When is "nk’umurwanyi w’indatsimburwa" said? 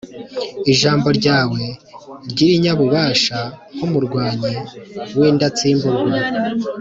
3.75-6.17